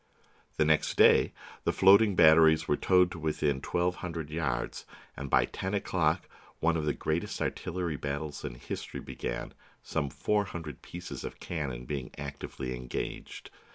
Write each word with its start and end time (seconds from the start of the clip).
The 0.57 0.65
next 0.65 0.95
day 0.95 1.31
the 1.63 1.71
floating 1.71 2.15
batteries 2.15 2.67
were 2.67 2.75
towed 2.75 3.11
to 3.11 3.19
within 3.19 3.61
twelve 3.61 3.97
hundred 3.97 4.31
yards, 4.31 4.87
and 5.15 5.29
by 5.29 5.45
ten 5.45 5.75
o'clock 5.75 6.27
one 6.59 6.75
of 6.75 6.85
the 6.85 6.93
greatest 6.95 7.39
artillery 7.39 7.97
battles 7.97 8.43
in 8.43 8.55
history 8.55 8.99
be 8.99 9.13
gan, 9.13 9.53
some 9.83 10.09
four 10.09 10.45
hundred 10.45 10.81
pieces 10.81 11.23
of 11.23 11.39
cannon 11.39 11.85
being 11.85 12.05
THE 12.05 12.13
SIEGE 12.13 12.13
OF 12.13 12.15
GIBRALTAR 12.15 12.35
actively 12.47 12.75
engaged. 12.75 13.51